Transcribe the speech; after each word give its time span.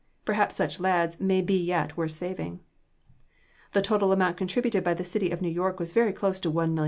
Perhaps 0.25 0.55
such 0.55 0.79
lads 0.79 1.19
may 1.21 1.43
be 1.43 1.53
yet 1.55 1.95
worth 1.95 2.09
saving. 2.13 2.61
The 3.73 3.83
total 3.83 4.11
amount 4.11 4.35
contributed 4.35 4.83
by 4.83 4.95
the 4.95 5.03
City 5.03 5.29
of 5.29 5.43
New 5.43 5.47
York 5.49 5.79
was 5.79 5.91
very 5.93 6.11
close 6.11 6.39
to 6.39 6.51
$1,000,000. 6.51 6.79